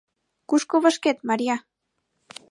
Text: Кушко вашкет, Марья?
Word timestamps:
Кушко 0.49 0.75
вашкет, 0.83 1.17
Марья? 1.27 1.55